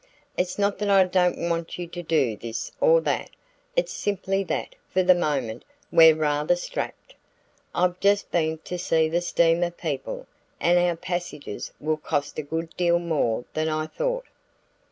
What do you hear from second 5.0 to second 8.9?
the moment, we're rather strapped. I've just been to